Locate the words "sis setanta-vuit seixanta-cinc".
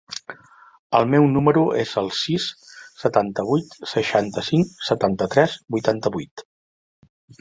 2.21-4.73